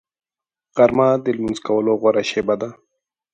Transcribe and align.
غرمه 0.75 1.07
د 1.23 1.25
لمونځ 1.35 1.59
کولو 1.67 1.91
غوره 2.01 2.23
شېبه 2.31 2.55
ده 2.61 2.69